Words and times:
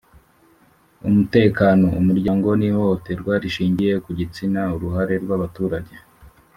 Umutekano 1.07 1.85
Umuryango 1.99 2.47
n 2.59 2.61
ihohoterwa 2.69 3.33
rishingiye 3.43 3.93
ku 4.03 4.09
gitsina 4.19 4.61
Uruhare 4.75 5.15
rw 5.23 5.29
abaturage 5.37 5.95